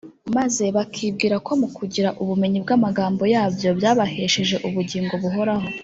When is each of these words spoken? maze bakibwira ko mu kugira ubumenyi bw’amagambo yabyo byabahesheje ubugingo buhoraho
maze 0.35 0.63
bakibwira 0.75 1.35
ko 1.45 1.51
mu 1.61 1.67
kugira 1.77 2.09
ubumenyi 2.21 2.57
bw’amagambo 2.63 3.23
yabyo 3.33 3.69
byabahesheje 3.79 4.55
ubugingo 4.67 5.13
buhoraho 5.23 5.67